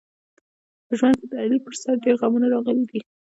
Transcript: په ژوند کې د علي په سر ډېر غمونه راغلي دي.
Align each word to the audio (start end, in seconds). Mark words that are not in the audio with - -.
په 0.85 0.93
ژوند 0.99 1.15
کې 1.19 1.27
د 1.31 1.33
علي 1.41 1.57
په 1.65 1.69
سر 1.81 1.95
ډېر 2.05 2.15
غمونه 2.21 2.47
راغلي 2.53 2.85
دي. 2.91 2.99